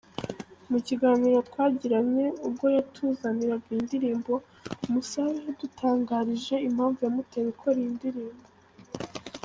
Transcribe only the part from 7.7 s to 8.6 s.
iyi ndirimbo.